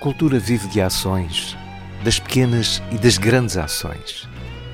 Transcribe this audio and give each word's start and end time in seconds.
Cultura 0.00 0.38
vive 0.38 0.66
de 0.66 0.80
ações, 0.80 1.54
das 2.02 2.18
pequenas 2.18 2.80
e 2.90 2.96
das 2.96 3.18
grandes 3.18 3.58
ações, 3.58 4.26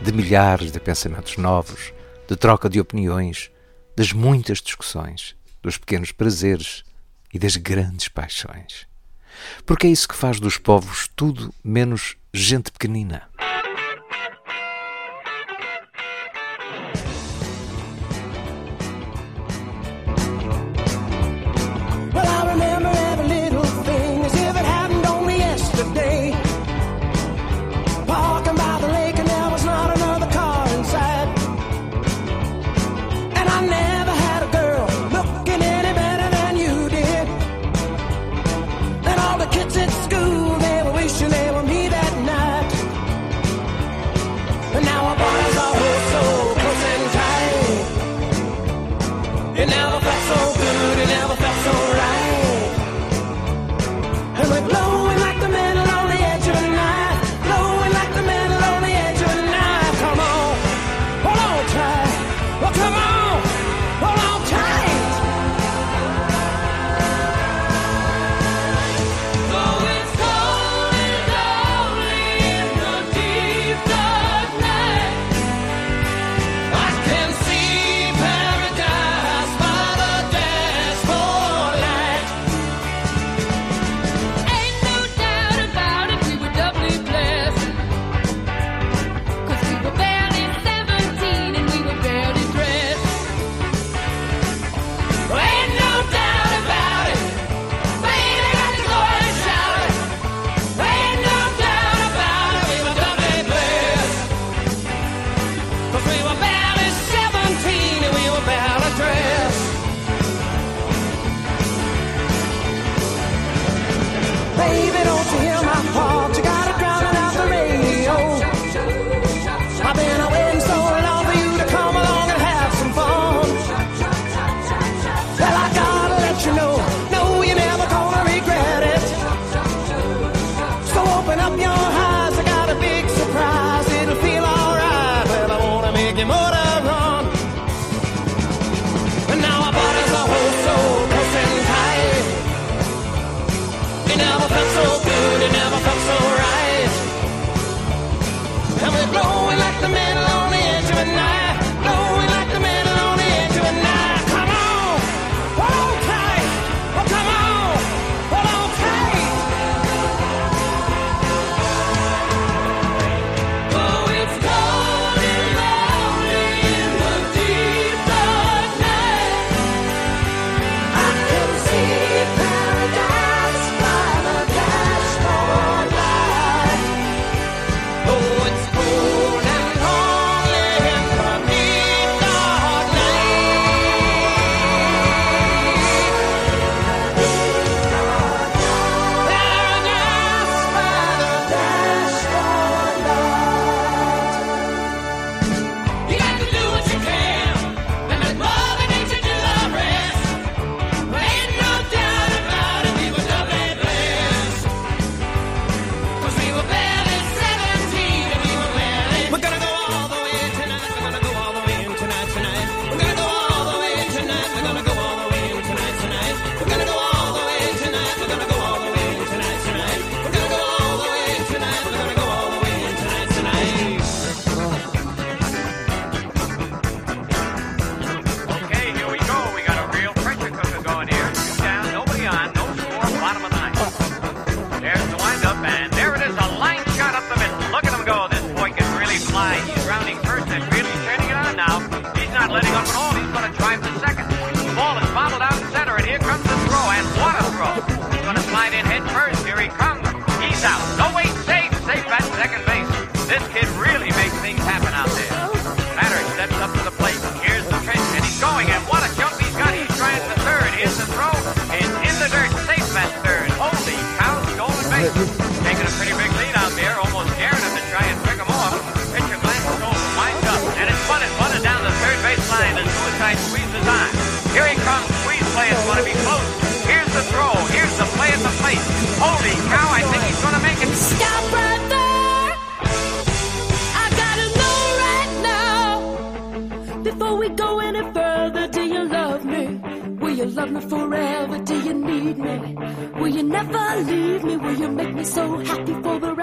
de 0.04 0.12
milhares 0.12 0.70
de 0.70 0.78
pensamentos 0.78 1.37
novos, 1.37 1.92
de 2.28 2.37
troca 2.37 2.70
de 2.70 2.78
opiniões, 2.78 3.50
das 3.97 4.12
muitas 4.12 4.62
discussões, 4.62 5.34
dos 5.60 5.76
pequenos 5.76 6.12
prazeres 6.12 6.84
e 7.34 7.41
das 7.41 7.56
grandes 7.56 8.06
paixões. 8.06 8.86
Porque 9.66 9.88
é 9.88 9.91
isso 9.91 10.06
que 10.06 10.15
faz 10.15 10.38
dos 10.38 10.59
povos 10.59 11.10
tudo 11.16 11.53
menos 11.62 12.16
gente 12.32 12.70
pequenina. 12.70 13.28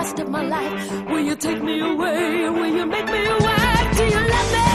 Rest 0.03 0.19
of 0.19 0.29
my 0.29 0.43
life? 0.45 1.07
Will 1.09 1.21
you 1.29 1.35
take 1.35 1.63
me 1.63 1.79
away? 1.79 2.49
Will 2.49 2.73
you 2.77 2.85
make 2.85 3.05
me 3.15 3.21
wife? 3.45 3.97
Do 3.97 4.03
you 4.15 4.23
love 4.33 4.49
me? 4.55 4.67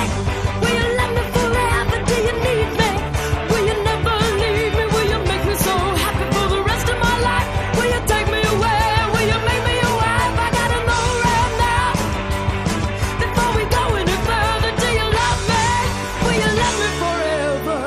Will 0.63 0.75
you 0.81 0.89
love 1.01 1.13
me 1.17 1.23
forever? 1.35 1.99
Do 2.11 2.17
you 2.27 2.35
need 2.47 2.71
me? 2.81 2.91
Will 3.51 3.65
you 3.71 3.77
never 3.89 4.17
leave 4.43 4.75
me? 4.79 4.85
Will 4.95 5.09
you 5.13 5.21
make 5.31 5.45
me 5.51 5.55
so 5.69 5.75
happy 6.05 6.27
for 6.35 6.47
the 6.55 6.61
rest 6.71 6.87
of 6.93 6.99
my 7.07 7.17
life? 7.29 7.49
Will 7.77 7.91
you 7.95 8.01
take 8.13 8.29
me 8.35 8.41
away? 8.55 8.85
Will 9.13 9.27
you 9.33 9.39
make 9.49 9.63
me 9.69 9.75
your 9.85 9.95
wife? 10.03 10.35
I 10.47 10.49
gotta 10.59 10.81
know 10.89 11.05
right 11.27 11.53
now. 11.67 11.87
Before 13.23 13.51
we 13.59 13.65
go 13.77 13.83
any 14.03 14.17
further, 14.29 14.73
do 14.83 14.89
you 14.99 15.09
love 15.21 15.41
me? 15.53 15.67
Will 16.25 16.39
you 16.45 16.51
love 16.63 16.77
me 16.83 16.89
forever? 17.03 17.81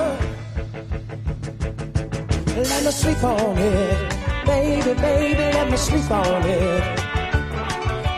Let 2.72 2.82
me 2.86 2.92
sleep 3.02 3.24
on 3.24 3.58
it. 3.58 3.98
Baby, 4.46 4.92
baby, 5.02 5.46
let 5.58 5.68
me 5.72 5.78
sleep 5.78 6.12
on 6.12 6.44
it. 6.46 7.01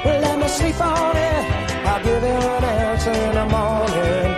Let 0.06 0.38
me 0.40 0.48
sleep 0.48 0.80
on 0.82 1.16
it. 1.16 1.44
I'll 1.86 2.04
give 2.04 2.24
you 2.24 2.30
an 2.30 2.64
answer 2.64 3.12
in 3.12 3.34
the 3.40 3.46
morning. 3.46 4.36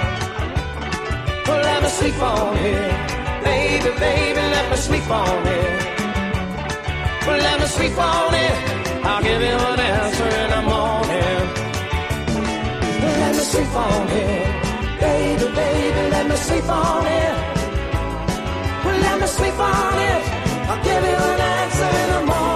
Let 1.48 1.84
me 1.84 1.90
sleep 1.90 2.22
on 2.22 2.58
it. 2.58 3.44
Baby, 3.44 3.90
baby, 4.00 4.42
let 4.56 4.70
me 4.72 4.78
sleep 4.78 5.10
on 5.10 5.48
it. 5.48 5.96
Let 7.28 7.60
me 7.60 7.66
sleep 7.66 7.98
on 7.98 8.34
it. 8.34 8.56
I'll 9.06 9.24
give 9.24 9.42
you 9.42 9.58
an 9.72 9.80
answer 9.80 10.30
in 10.42 10.50
the 10.56 10.62
morning. 10.74 11.42
Let 13.20 13.36
me 13.36 13.42
sleep 13.42 13.74
on 13.76 14.08
it. 14.10 15.00
Baby, 15.00 15.46
baby, 15.56 16.10
let 16.12 16.30
me 16.30 16.36
sleep 16.36 16.70
on 16.70 17.06
it. 17.06 17.36
Well, 18.84 19.00
let 19.02 19.20
me 19.22 19.28
sleep 19.28 19.58
on 19.60 20.00
it. 20.12 20.22
I'll 20.70 20.84
give 20.84 21.04
you 21.04 21.18
an 21.34 21.40
answer 21.42 21.90
in 22.02 22.10
the 22.14 22.26
morning. 22.26 22.55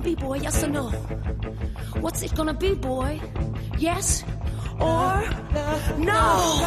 Gonna 0.00 0.16
be, 0.16 0.22
boy? 0.22 0.38
Yes 0.38 0.64
or 0.64 0.68
no? 0.68 0.88
What's 2.00 2.22
it 2.22 2.34
gonna 2.34 2.54
be, 2.54 2.74
boy? 2.74 3.20
Yes 3.78 4.24
or 4.80 5.24
no? 5.98 6.60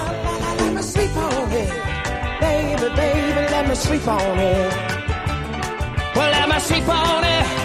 Let 0.59 0.75
me 0.75 0.81
sleep 0.81 1.15
on 1.17 1.51
it. 1.51 2.39
Baby, 2.39 2.95
baby, 2.95 3.51
let 3.51 3.67
me 3.67 3.75
sleep 3.75 4.07
on 4.07 4.39
it. 4.39 4.73
Well, 6.15 6.31
let 6.31 6.49
me 6.49 6.59
sleep 6.59 6.87
on 6.87 7.23
it. 7.23 7.62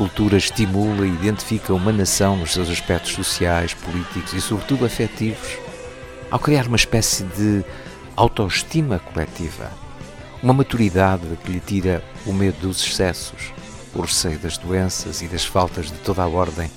Cultura 0.00 0.38
estimula 0.38 1.06
e 1.06 1.12
identifica 1.12 1.74
uma 1.74 1.92
nação 1.92 2.34
nos 2.34 2.54
seus 2.54 2.70
aspectos 2.70 3.12
sociais, 3.12 3.74
políticos 3.74 4.32
e, 4.32 4.40
sobretudo, 4.40 4.86
afetivos, 4.86 5.58
ao 6.30 6.38
criar 6.38 6.66
uma 6.68 6.76
espécie 6.76 7.22
de 7.22 7.62
autoestima 8.16 8.98
coletiva, 8.98 9.70
uma 10.42 10.54
maturidade 10.54 11.26
que 11.44 11.52
lhe 11.52 11.60
tira 11.60 12.02
o 12.24 12.32
medo 12.32 12.56
dos 12.62 12.82
excessos, 12.82 13.52
o 13.94 14.00
receio 14.00 14.38
das 14.38 14.56
doenças 14.56 15.20
e 15.20 15.26
das 15.26 15.44
faltas 15.44 15.90
de 15.90 15.98
toda 15.98 16.22
a 16.22 16.26
ordem, 16.26 16.70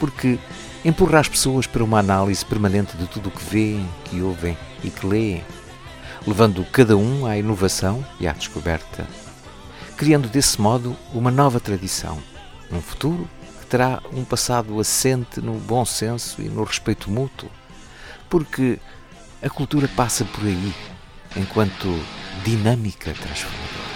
porque 0.00 0.36
empurra 0.84 1.20
as 1.20 1.28
pessoas 1.28 1.68
para 1.68 1.84
uma 1.84 2.00
análise 2.00 2.44
permanente 2.44 2.96
de 2.96 3.06
tudo 3.06 3.28
o 3.28 3.30
que 3.30 3.44
veem, 3.44 3.88
que 4.06 4.20
ouvem 4.20 4.58
e 4.82 4.90
que 4.90 5.06
leem, 5.06 5.44
levando 6.26 6.66
cada 6.72 6.96
um 6.96 7.26
à 7.26 7.38
inovação 7.38 8.04
e 8.18 8.26
à 8.26 8.32
descoberta 8.32 9.06
criando 9.96 10.28
desse 10.28 10.60
modo 10.60 10.94
uma 11.14 11.30
nova 11.30 11.58
tradição, 11.58 12.18
um 12.70 12.80
futuro 12.80 13.28
que 13.60 13.66
terá 13.66 14.00
um 14.12 14.24
passado 14.24 14.78
assente 14.80 15.40
no 15.40 15.54
bom 15.54 15.84
senso 15.84 16.40
e 16.40 16.48
no 16.48 16.64
respeito 16.64 17.10
mútuo, 17.10 17.50
porque 18.28 18.78
a 19.42 19.48
cultura 19.48 19.88
passa 19.88 20.24
por 20.24 20.44
aí 20.44 20.74
enquanto 21.36 21.86
dinâmica 22.44 23.12
transformadora. 23.14 23.86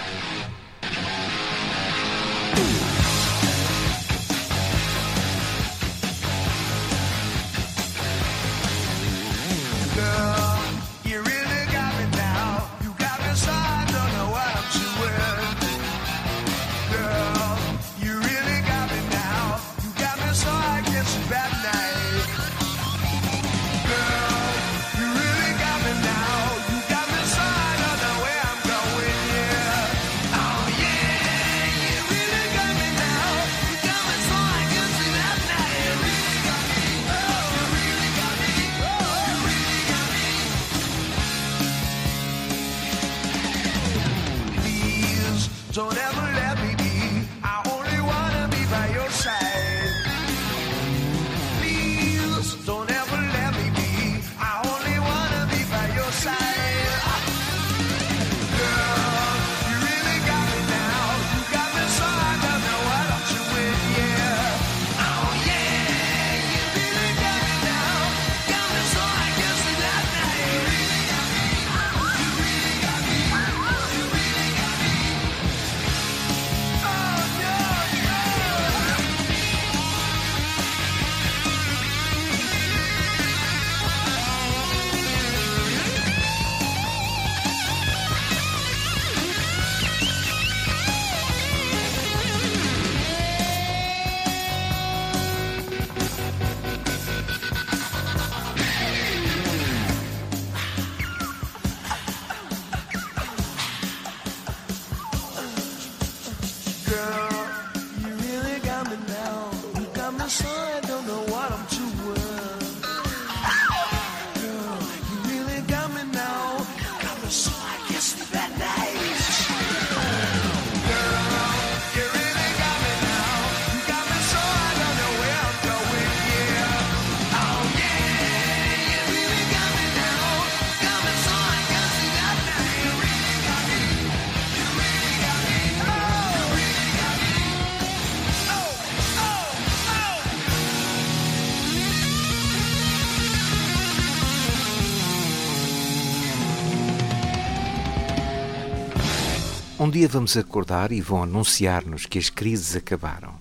Um 149.91 149.99
dia 149.99 150.07
vamos 150.07 150.37
acordar 150.37 150.93
e 150.93 151.01
vão 151.01 151.21
anunciar-nos 151.21 152.05
que 152.05 152.17
as 152.17 152.29
crises 152.29 152.77
acabaram. 152.77 153.33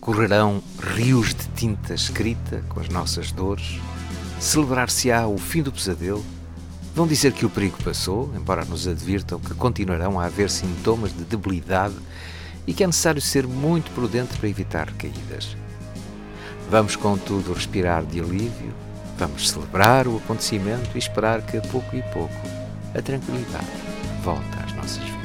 Correrão 0.00 0.62
rios 0.94 1.34
de 1.34 1.44
tinta 1.56 1.92
escrita 1.92 2.62
com 2.68 2.78
as 2.78 2.88
nossas 2.88 3.32
dores, 3.32 3.80
celebrar-se-á 4.38 5.26
o 5.26 5.36
fim 5.36 5.64
do 5.64 5.72
pesadelo. 5.72 6.24
Vão 6.94 7.04
dizer 7.04 7.32
que 7.32 7.44
o 7.44 7.50
perigo 7.50 7.82
passou, 7.82 8.32
embora 8.36 8.64
nos 8.64 8.86
advirtam 8.86 9.40
que 9.40 9.54
continuarão 9.54 10.20
a 10.20 10.26
haver 10.26 10.50
sintomas 10.50 11.12
de 11.12 11.24
debilidade 11.24 11.96
e 12.64 12.72
que 12.72 12.84
é 12.84 12.86
necessário 12.86 13.20
ser 13.20 13.44
muito 13.44 13.90
prudente 13.90 14.38
para 14.38 14.48
evitar 14.48 14.92
caídas. 14.92 15.56
Vamos, 16.70 16.94
contudo, 16.94 17.52
respirar 17.52 18.04
de 18.04 18.20
alívio, 18.20 18.72
vamos 19.18 19.50
celebrar 19.50 20.06
o 20.06 20.18
acontecimento 20.18 20.90
e 20.94 20.98
esperar 20.98 21.42
que, 21.42 21.56
a 21.56 21.60
pouco 21.60 21.96
e 21.96 22.02
pouco, 22.12 22.32
a 22.94 23.02
tranquilidade 23.02 23.66
volte 24.22 24.56
às 24.64 24.72
nossas 24.72 25.02
vidas. 25.02 25.15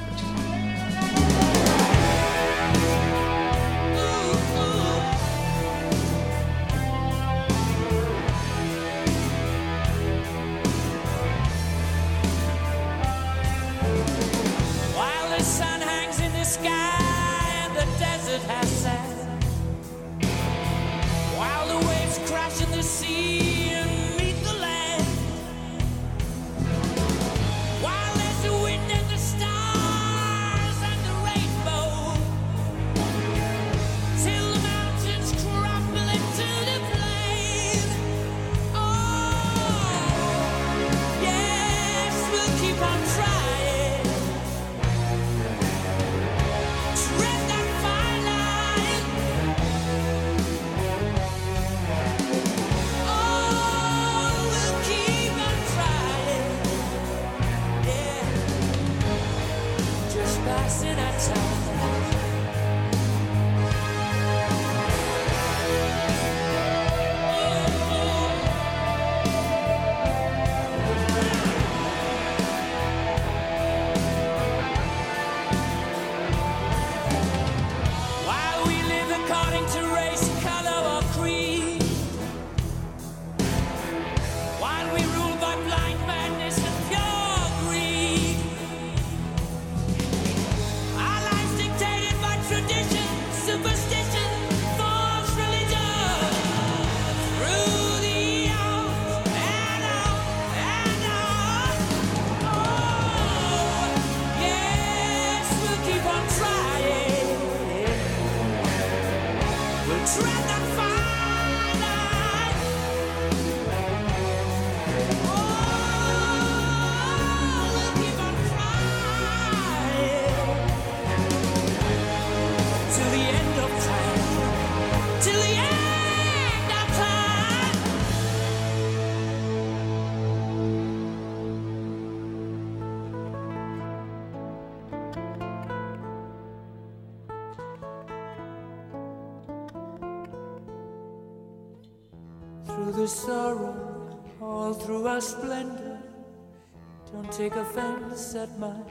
set 148.16 148.50
my 148.60 148.91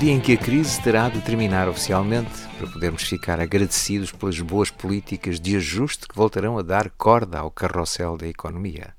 Dia 0.00 0.12
em 0.12 0.20
que 0.20 0.32
a 0.32 0.36
crise 0.38 0.80
terá 0.80 1.10
de 1.10 1.20
terminar 1.20 1.68
oficialmente 1.68 2.30
para 2.56 2.66
podermos 2.68 3.02
ficar 3.02 3.38
agradecidos 3.38 4.10
pelas 4.10 4.40
boas 4.40 4.70
políticas 4.70 5.38
de 5.38 5.54
ajuste 5.54 6.08
que 6.08 6.16
voltarão 6.16 6.56
a 6.56 6.62
dar 6.62 6.88
corda 6.88 7.40
ao 7.40 7.50
carrossel 7.50 8.16
da 8.16 8.26
economia. 8.26 8.94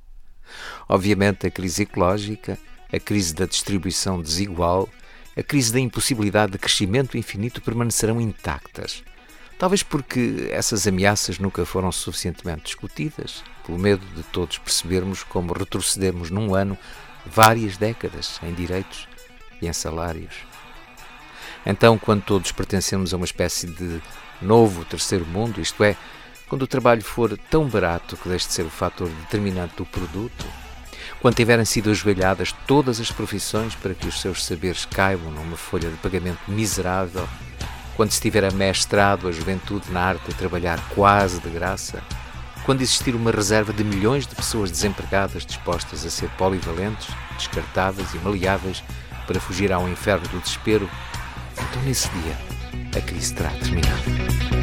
Obviamente, 0.88 1.48
a 1.48 1.50
crise 1.50 1.82
ecológica, 1.82 2.56
a 2.94 3.00
crise 3.00 3.34
da 3.34 3.48
distribuição 3.48 4.22
desigual, 4.22 4.88
a 5.36 5.42
crise 5.42 5.74
da 5.74 5.80
impossibilidade 5.80 6.52
de 6.52 6.60
crescimento 6.60 7.18
infinito 7.18 7.64
permanecerão 7.64 8.22
intactas. 8.22 9.04
Talvez 9.58 9.82
porque 9.82 10.50
essas 10.52 10.86
ameaças 10.86 11.40
nunca 11.40 11.66
foram 11.66 11.92
suficientemente 11.92 12.66
discutidas, 12.66 13.44
pelo 13.66 13.80
medo 13.80 14.06
de 14.16 14.22
todos 14.22 14.60
percebermos 14.60 15.24
como 15.24 15.52
retrocedemos 15.52 16.30
num 16.30 16.54
ano 16.54 16.78
várias 17.26 17.76
décadas 17.76 18.40
em 18.44 18.54
direitos 18.54 19.08
e 19.60 19.68
em 19.68 19.74
salários. 19.74 20.51
Então, 21.66 21.98
quando 21.98 22.24
todos 22.24 22.52
pertencemos 22.52 23.14
a 23.14 23.18
uma 23.18 23.26
espécie 23.26 23.68
de 23.68 24.02
novo 24.42 24.84
terceiro 24.86 25.26
mundo, 25.26 25.62
isto 25.62 25.84
é, 25.84 25.96
quando 26.50 26.64
o 26.64 26.68
trabalho 26.68 27.04
for 27.04 27.38
tão 27.50 27.68
barato 27.68 28.18
que 28.18 28.28
deixe 28.28 28.48
de 28.48 28.54
ser 28.54 28.64
o 28.64 28.70
fator 28.70 29.08
determinante 29.08 29.76
do 29.78 29.86
produto, 29.86 30.46
quando 31.22 31.36
tiverem 31.36 31.66
sido 31.66 31.92
ajoelhadas 31.92 32.52
todas 32.66 33.00
as 33.00 33.12
profissões 33.12 33.76
para 33.76 33.94
que 33.94 34.08
os 34.08 34.20
seus 34.20 34.44
saberes 34.44 34.86
caibam 34.86 35.32
numa 35.32 35.56
folha 35.56 35.90
de 35.90 35.98
pagamento 35.98 36.40
miserável, 36.48 37.28
quando 37.96 38.12
se 38.12 38.22
tiver 38.22 38.44
amestrado 38.44 39.28
a 39.28 39.32
juventude 39.32 39.92
na 39.92 40.02
arte 40.02 40.30
de 40.30 40.34
trabalhar 40.34 40.84
quase 40.96 41.40
de 41.40 41.50
graça, 41.50 42.02
quando 42.66 42.82
existir 42.82 43.16
uma 43.16 43.32
reserva 43.32 43.72
de 43.72 43.84
milhões 43.84 44.26
de 44.26 44.36
pessoas 44.36 44.72
desempregadas 44.72 45.46
dispostas 45.46 46.06
a 46.06 46.10
ser 46.10 46.30
polivalentes, 46.32 47.08
descartáveis 47.38 48.14
e 48.14 48.18
maleáveis 48.18 48.84
para 49.28 49.40
fugir 49.40 49.72
ao 49.72 49.88
inferno 49.88 50.28
do 50.30 50.40
desespero, 50.40 50.90
então 51.70 51.82
nesse 51.84 52.10
dia 52.10 52.38
a 52.96 53.02
crise 53.02 53.34
terá 53.34 53.50
terminado. 53.52 54.61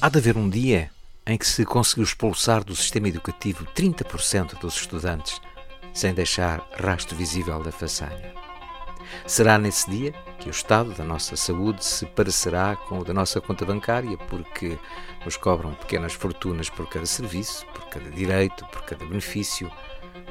Há 0.00 0.08
de 0.08 0.18
haver 0.18 0.36
um 0.36 0.48
dia 0.48 0.92
em 1.26 1.36
que 1.36 1.44
se 1.44 1.64
conseguiu 1.64 2.04
expulsar 2.04 2.62
do 2.62 2.76
sistema 2.76 3.08
educativo 3.08 3.66
30% 3.74 4.56
dos 4.60 4.76
estudantes 4.76 5.40
sem 5.92 6.14
deixar 6.14 6.64
rastro 6.78 7.16
visível 7.16 7.60
da 7.64 7.72
façanha. 7.72 8.32
Será 9.26 9.58
nesse 9.58 9.90
dia 9.90 10.12
que 10.38 10.48
o 10.48 10.52
estado 10.52 10.94
da 10.94 11.02
nossa 11.02 11.34
saúde 11.34 11.84
se 11.84 12.06
parecerá 12.06 12.76
com 12.76 13.00
o 13.00 13.04
da 13.04 13.12
nossa 13.12 13.40
conta 13.40 13.64
bancária, 13.64 14.16
porque 14.16 14.78
nos 15.24 15.36
cobram 15.36 15.74
pequenas 15.74 16.12
fortunas 16.12 16.70
por 16.70 16.88
cada 16.88 17.06
serviço, 17.06 17.66
por 17.66 17.88
cada 17.88 18.08
direito, 18.08 18.64
por 18.66 18.82
cada 18.82 19.04
benefício, 19.04 19.68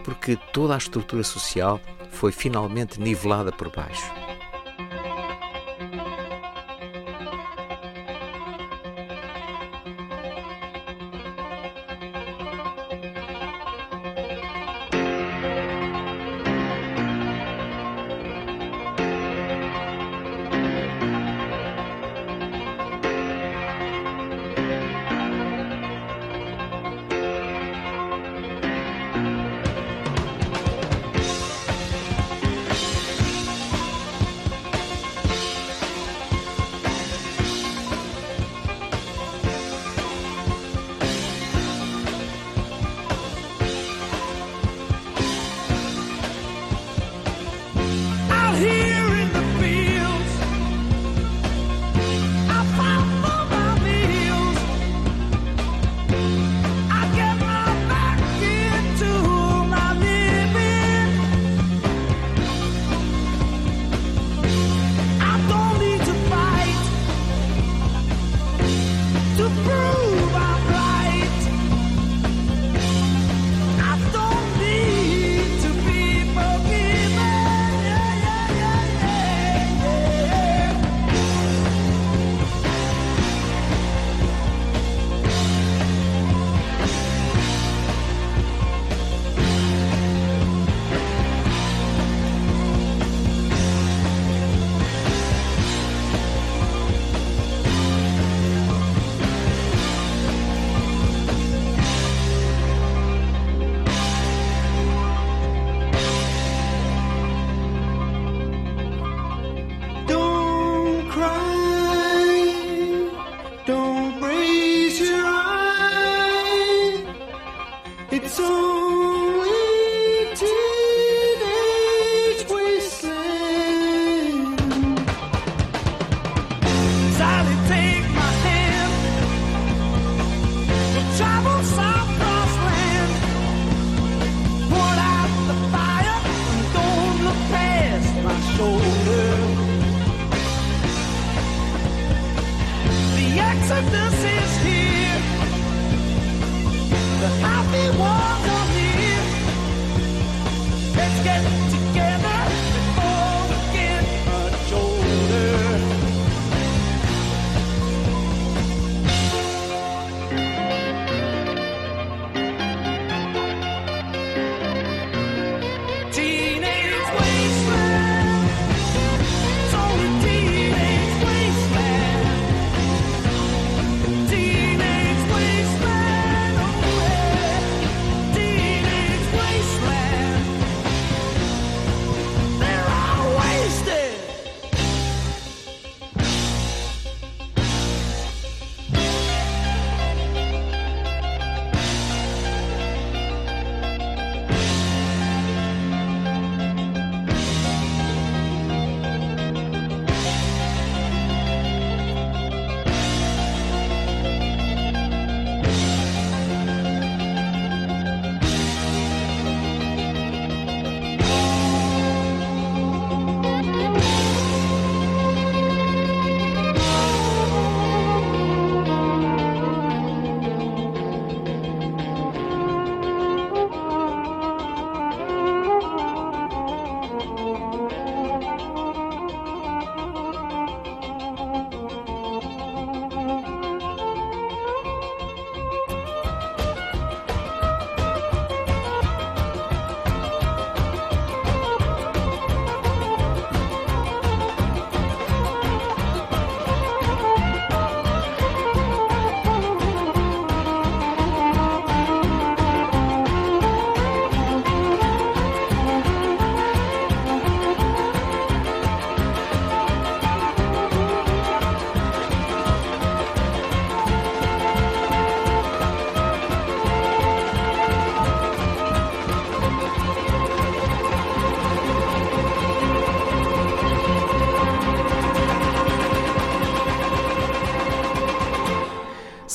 porque 0.01 0.37
toda 0.53 0.75
a 0.75 0.77
estrutura 0.77 1.25
social 1.25 1.81
foi 2.09 2.31
finalmente 2.31 3.01
nivelada 3.01 3.51
por 3.51 3.69
baixo. 3.69 4.13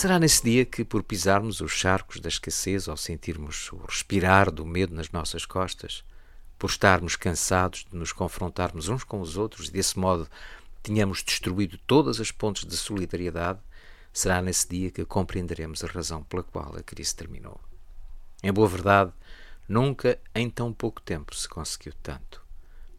Será 0.02 0.18
nesse 0.18 0.42
dia 0.42 0.64
que, 0.64 0.84
por 0.84 1.04
pisarmos 1.04 1.60
os 1.60 1.70
charcos 1.70 2.18
da 2.18 2.28
escassez 2.28 2.88
ou 2.88 2.96
sentirmos 2.96 3.70
o 3.72 3.76
respirar 3.88 4.50
do 4.50 4.66
medo 4.66 4.92
nas 4.92 5.12
nossas 5.12 5.46
costas, 5.46 6.02
por 6.58 6.68
estarmos 6.68 7.14
cansados 7.14 7.86
de 7.88 7.96
nos 7.96 8.12
confrontarmos 8.12 8.88
uns 8.88 9.04
com 9.04 9.20
os 9.20 9.36
outros 9.36 9.68
e 9.68 9.70
desse 9.70 9.96
modo 9.96 10.28
tínhamos 10.82 11.22
destruído 11.22 11.78
todas 11.86 12.18
as 12.18 12.32
pontes 12.32 12.66
de 12.66 12.76
solidariedade, 12.76 13.60
será 14.12 14.42
nesse 14.42 14.68
dia 14.68 14.90
que 14.90 15.04
compreenderemos 15.04 15.84
a 15.84 15.86
razão 15.86 16.24
pela 16.24 16.42
qual 16.42 16.74
a 16.76 16.82
crise 16.82 17.14
terminou. 17.14 17.60
Em 18.42 18.52
boa 18.52 18.66
verdade, 18.66 19.12
nunca 19.68 20.18
em 20.34 20.50
tão 20.50 20.72
pouco 20.72 21.00
tempo 21.00 21.32
se 21.32 21.48
conseguiu 21.48 21.92
tanto. 22.02 22.42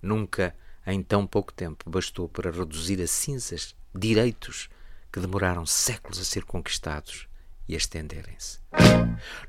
Nunca 0.02 0.56
em 0.88 1.04
tão 1.04 1.28
pouco 1.28 1.52
tempo 1.52 1.90
bastou 1.90 2.30
para 2.30 2.50
reduzir 2.50 3.02
a 3.02 3.08
cinzas 3.08 3.76
direitos 3.94 4.70
que 5.14 5.20
demoraram 5.20 5.64
séculos 5.64 6.20
a 6.20 6.24
ser 6.24 6.44
conquistados 6.44 7.28
e 7.70 7.76
a 7.76 7.78
estenderem-se. 7.78 8.60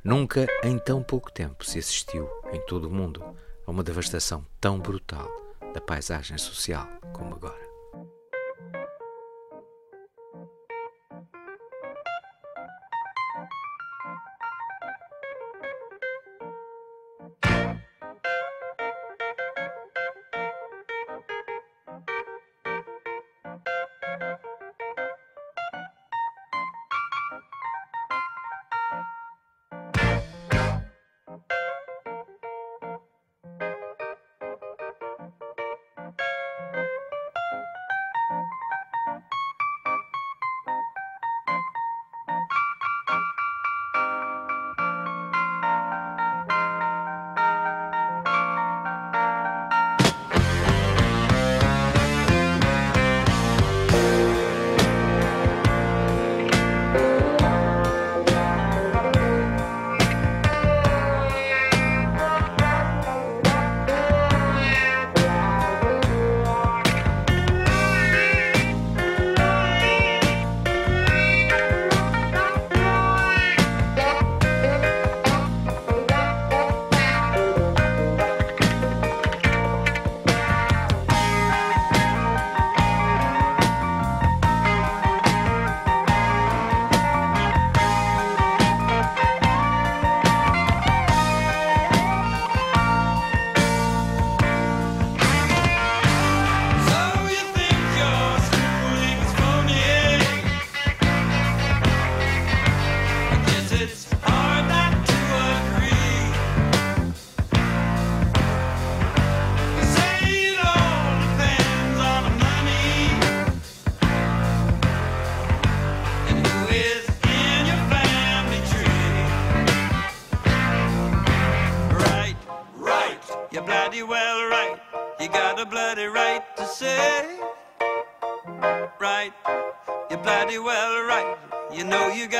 Nunca 0.04 0.46
em 0.62 0.78
tão 0.78 1.02
pouco 1.02 1.32
tempo 1.32 1.64
se 1.64 1.78
assistiu, 1.78 2.28
em 2.52 2.60
todo 2.66 2.84
o 2.84 2.90
mundo, 2.90 3.24
a 3.66 3.70
uma 3.70 3.82
devastação 3.82 4.46
tão 4.60 4.78
brutal 4.78 5.26
da 5.72 5.80
paisagem 5.80 6.36
social 6.36 6.86
como 7.14 7.34
agora. 7.34 7.63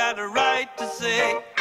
Got 0.05 0.19
a 0.19 0.27
right 0.27 0.69
to 0.77 0.87
say. 0.87 1.54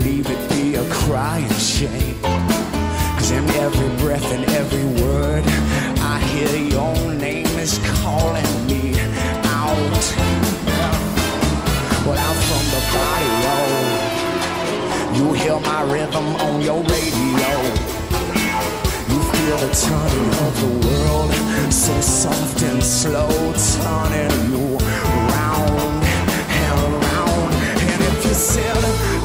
leave 0.00 0.28
it 0.28 0.50
be 0.50 0.74
a 0.74 0.84
crying 0.90 1.52
shame. 1.54 2.20
Cause 3.16 3.30
in 3.30 3.48
every 3.50 3.88
breath 4.02 4.32
and 4.32 4.44
every 4.50 4.84
word, 5.02 5.44
I 6.00 6.18
hear 6.30 6.56
your 6.76 7.14
name 7.14 7.46
is 7.58 7.78
calling 8.00 8.66
me 8.66 8.98
out. 9.58 10.04
Well, 12.04 12.18
I'm 12.28 12.38
from 12.48 12.64
the 12.74 12.82
barrio. 12.92 13.56
You 15.16 15.32
hear 15.32 15.58
my 15.60 15.82
rhythm 15.92 16.26
on 16.46 16.60
your 16.60 16.82
radio. 16.82 17.52
You 19.10 19.18
feel 19.32 19.56
the 19.64 19.70
turning 19.86 20.32
of 20.46 20.52
the 20.62 20.72
world, 20.86 21.32
so 21.72 22.00
soft 22.00 22.62
and 22.62 22.82
slow, 22.82 23.28
turning 23.80 24.34
you 24.52 24.78
round 25.34 26.04
and 26.64 26.80
round. 27.06 27.54
And 27.90 28.00
if 28.10 28.24
you 28.24 28.34
said, 28.34 29.15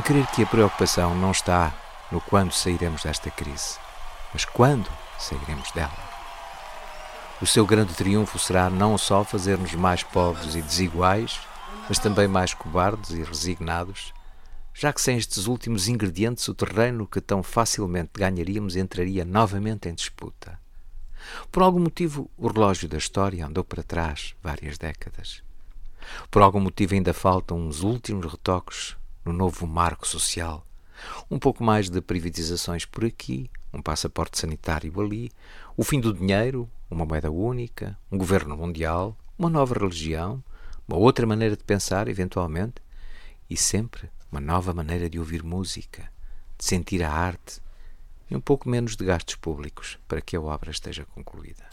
Estou 0.00 0.16
em 0.16 0.22
crer 0.22 0.34
que 0.34 0.42
a 0.42 0.46
preocupação 0.46 1.14
não 1.14 1.30
está 1.30 1.74
no 2.10 2.22
quando 2.22 2.52
sairemos 2.52 3.02
desta 3.02 3.30
crise, 3.30 3.78
mas 4.32 4.46
quando 4.46 4.88
sairemos 5.18 5.70
dela. 5.72 5.92
O 7.42 7.46
seu 7.46 7.66
grande 7.66 7.92
triunfo 7.92 8.38
será 8.38 8.70
não 8.70 8.96
só 8.96 9.22
fazer-nos 9.24 9.74
mais 9.74 10.02
pobres 10.02 10.54
e 10.54 10.62
desiguais, 10.62 11.38
mas 11.86 11.98
também 11.98 12.26
mais 12.26 12.54
cobardes 12.54 13.10
e 13.10 13.22
resignados, 13.22 14.14
já 14.72 14.90
que 14.90 15.02
sem 15.02 15.18
estes 15.18 15.46
últimos 15.46 15.86
ingredientes 15.86 16.48
o 16.48 16.54
terreno 16.54 17.06
que 17.06 17.20
tão 17.20 17.42
facilmente 17.42 18.12
ganharíamos 18.14 18.76
entraria 18.76 19.24
novamente 19.24 19.86
em 19.86 19.94
disputa. 19.94 20.58
Por 21.52 21.62
algum 21.62 21.80
motivo, 21.80 22.30
o 22.38 22.48
relógio 22.48 22.88
da 22.88 22.96
história 22.96 23.46
andou 23.46 23.64
para 23.64 23.82
trás 23.82 24.34
várias 24.42 24.78
décadas. 24.78 25.42
Por 26.30 26.40
algum 26.40 26.60
motivo 26.60 26.94
ainda 26.94 27.12
faltam 27.12 27.58
uns 27.58 27.82
últimos 27.82 28.24
retoques 28.32 28.98
no 29.24 29.32
novo 29.32 29.66
marco 29.66 30.06
social. 30.06 30.66
Um 31.30 31.38
pouco 31.38 31.64
mais 31.64 31.88
de 31.88 32.00
privatizações 32.00 32.84
por 32.84 33.04
aqui, 33.04 33.50
um 33.72 33.80
passaporte 33.80 34.38
sanitário 34.38 35.00
ali, 35.00 35.30
o 35.76 35.84
fim 35.84 36.00
do 36.00 36.12
dinheiro, 36.12 36.68
uma 36.90 37.06
moeda 37.06 37.30
única, 37.30 37.98
um 38.10 38.18
governo 38.18 38.56
mundial, 38.56 39.16
uma 39.38 39.48
nova 39.48 39.78
religião, 39.78 40.42
uma 40.86 40.98
outra 40.98 41.26
maneira 41.26 41.56
de 41.56 41.64
pensar, 41.64 42.08
eventualmente, 42.08 42.82
e 43.48 43.56
sempre 43.56 44.10
uma 44.30 44.40
nova 44.40 44.74
maneira 44.74 45.08
de 45.08 45.18
ouvir 45.18 45.42
música, 45.42 46.10
de 46.58 46.64
sentir 46.64 47.02
a 47.02 47.10
arte 47.10 47.60
e 48.30 48.36
um 48.36 48.40
pouco 48.40 48.68
menos 48.68 48.96
de 48.96 49.04
gastos 49.04 49.34
públicos 49.36 49.98
para 50.06 50.20
que 50.20 50.36
a 50.36 50.40
obra 50.40 50.70
esteja 50.70 51.04
concluída. 51.04 51.64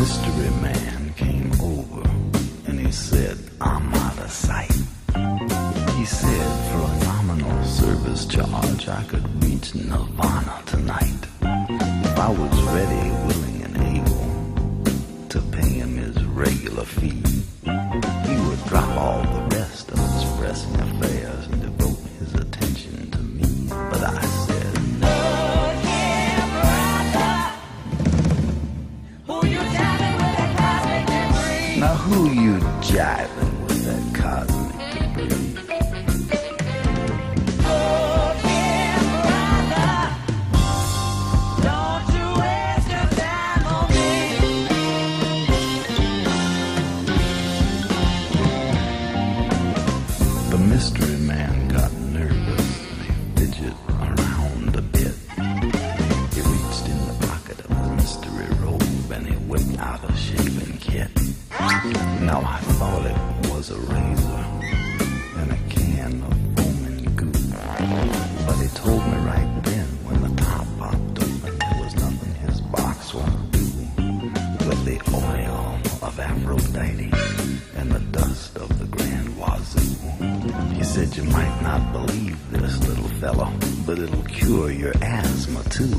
Mystery 0.00 0.48
man 0.62 1.12
came 1.14 1.52
over 1.60 2.00
and 2.66 2.80
he 2.80 2.90
said, 2.90 3.36
I'm 3.60 3.92
out 3.92 4.18
of 4.18 4.30
sight. 4.30 4.72
He 5.98 6.06
said, 6.06 6.48
for 6.68 6.80
a 6.90 7.04
nominal 7.04 7.62
service 7.64 8.24
charge, 8.24 8.88
I 8.88 9.02
could 9.04 9.26
reach 9.44 9.74
Nirvana 9.74 10.62
tonight. 10.64 11.22
If 11.42 12.18
I 12.18 12.30
was 12.30 12.62
ready, 12.76 13.10
willing, 13.28 13.60
and 13.66 13.76
able 13.98 15.28
to 15.28 15.38
pay 15.54 15.68
him 15.82 15.98
his 15.98 16.24
regular 16.24 16.86
fee, 16.86 17.22
he 17.62 18.36
would 18.46 18.64
drop 18.68 18.90
all 18.96 19.22
the 19.22 19.54
rest 19.54 19.90
of 19.90 19.98
his 19.98 20.24
pressing 20.38 20.80
affairs 20.80 21.46
and 21.48 21.69
who 32.10 32.28
you 32.28 32.58
jiving 32.82 33.49
Thought 62.80 63.04
it 63.04 63.50
was 63.50 63.70
a 63.70 63.78
razor 63.78 64.44
and 65.36 65.52
a 65.52 65.58
can 65.68 66.22
of 66.22 66.32
foaming 66.56 67.14
goo. 67.14 67.30
But 68.46 68.56
he 68.56 68.68
told 68.68 69.04
me 69.04 69.18
right 69.18 69.60
then 69.64 69.86
when 70.06 70.22
the 70.22 70.42
top 70.42 70.66
popped 70.78 71.22
open 71.22 71.58
there 71.58 71.84
was 71.84 71.94
nothing 71.96 72.34
his 72.36 72.62
box 72.62 73.12
won't 73.12 73.52
do. 73.52 73.66
With 74.66 74.82
the 74.86 74.98
oil 75.12 75.78
of 76.00 76.18
Aphrodite 76.18 77.12
and 77.76 77.92
the 77.92 78.00
dust 78.12 78.56
of 78.56 78.70
the 78.78 78.86
Grand 78.86 79.36
Wazoo. 79.36 80.72
He 80.72 80.82
said 80.82 81.14
you 81.14 81.24
might 81.24 81.60
not 81.62 81.92
believe 81.92 82.38
this 82.50 82.80
little 82.88 83.10
fellow, 83.20 83.52
but 83.84 83.98
it'll 83.98 84.22
cure 84.22 84.70
your 84.70 84.94
asthma 85.02 85.62
too. 85.64 85.92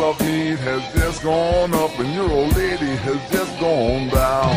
Of 0.00 0.20
meat 0.20 0.58
has 0.60 0.94
just 0.94 1.22
gone 1.24 1.74
up 1.74 1.98
and 1.98 2.14
your 2.14 2.30
old 2.30 2.54
lady 2.56 2.86
has 2.86 3.30
just 3.32 3.58
gone 3.58 4.08
down. 4.08 4.54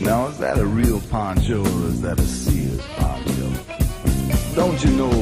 Now, 0.00 0.26
is 0.28 0.38
that 0.38 0.58
a 0.58 0.66
real 0.66 1.00
poncho 1.10 1.60
or 1.60 1.86
is 1.88 2.02
that 2.02 2.18
a 2.18 2.22
Sears 2.22 2.80
poncho? 2.96 4.54
Don't 4.54 4.82
you 4.84 4.90
know 4.90 5.12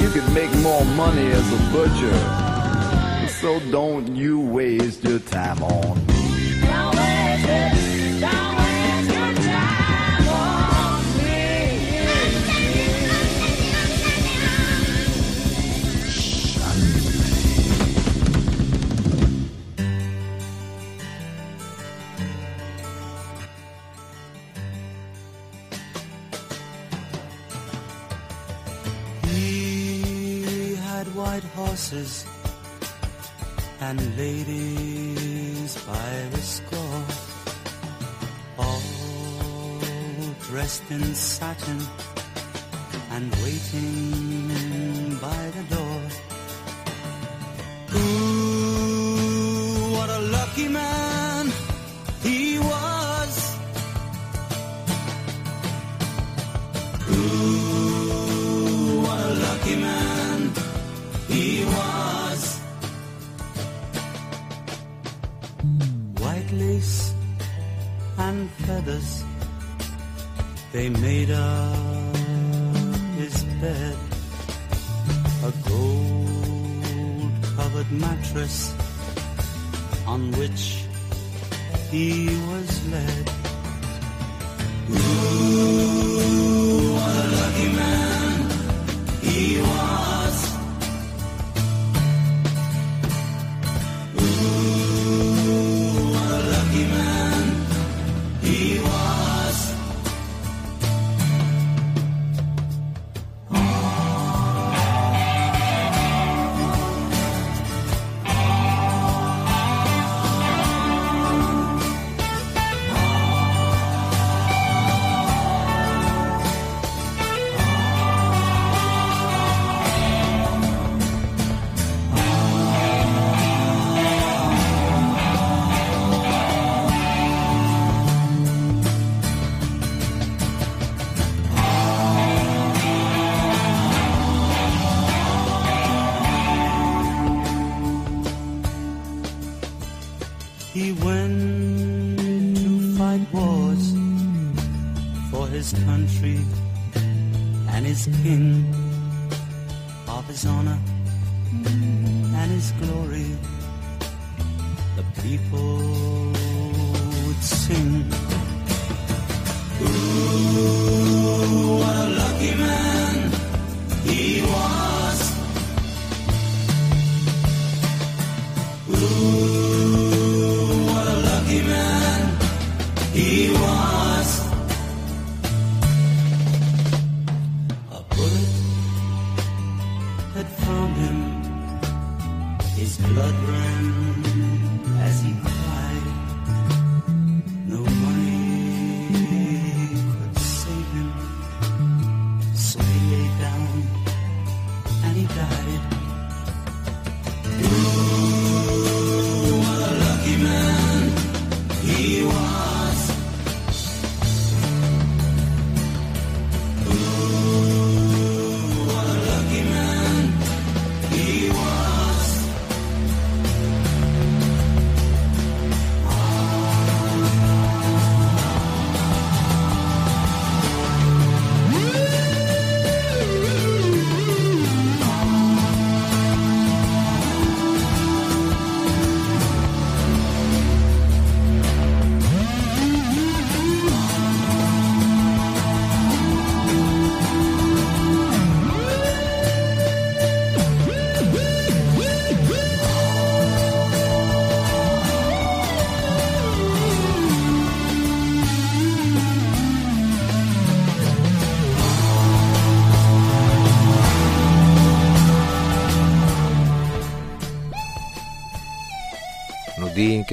you 0.00 0.10
could 0.10 0.30
make 0.34 0.54
more 0.58 0.84
money 0.96 1.26
as 1.26 1.52
a 1.52 1.72
butcher? 1.72 3.28
So 3.40 3.60
don't 3.70 4.14
you 4.14 4.40
waste 4.40 5.04
your 5.04 5.20
time 5.20 5.62
on 5.62 6.05
and 33.90 34.16
ladies 34.16 35.76
by 35.86 36.28
the 36.32 36.42
score, 36.42 37.04
all 38.58 38.82
dressed 40.48 40.90
in 40.90 41.04
satin 41.14 41.80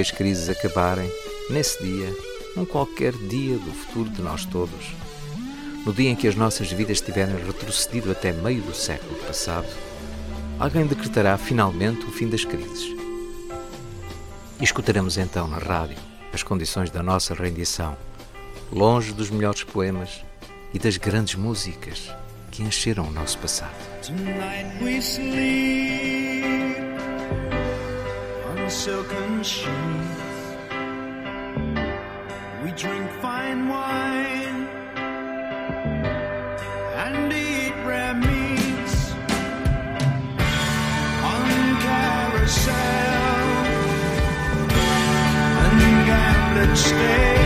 as 0.03 0.11
crises 0.11 0.49
acabarem, 0.49 1.09
nesse 1.49 1.81
dia, 1.81 2.13
num 2.57 2.65
qualquer 2.65 3.13
dia 3.13 3.57
do 3.57 3.71
futuro 3.71 4.09
de 4.09 4.21
nós 4.21 4.45
todos, 4.45 4.93
no 5.85 5.93
dia 5.93 6.09
em 6.09 6.15
que 6.15 6.27
as 6.27 6.35
nossas 6.35 6.69
vidas 6.69 6.99
tiverem 6.99 7.37
retrocedido 7.45 8.11
até 8.11 8.33
meio 8.33 8.61
do 8.63 8.75
século 8.75 9.15
passado, 9.25 9.67
alguém 10.59 10.85
decretará 10.85 11.37
finalmente 11.37 12.05
o 12.05 12.11
fim 12.11 12.27
das 12.27 12.43
crises. 12.43 12.93
E 14.59 14.63
escutaremos 14.65 15.17
então 15.17 15.47
na 15.47 15.57
rádio 15.57 15.97
as 16.33 16.43
condições 16.43 16.89
da 16.89 17.01
nossa 17.01 17.33
rendição, 17.33 17.95
longe 18.73 19.13
dos 19.13 19.29
melhores 19.29 19.63
poemas 19.63 20.21
e 20.73 20.79
das 20.79 20.97
grandes 20.97 21.35
músicas 21.35 22.11
que 22.51 22.61
encheram 22.61 23.07
o 23.07 23.11
nosso 23.11 23.37
passado. 23.37 23.73
Sheets. 29.43 29.67
We 32.63 32.71
drink 32.71 33.11
fine 33.21 33.67
wine 33.67 34.67
and 37.03 37.33
eat 37.33 37.73
rare 37.85 38.13
meats 38.13 39.11
on 41.31 41.47
carousel 41.81 42.73
and 45.63 46.05
gambling 46.07 46.75
stay. 46.75 47.42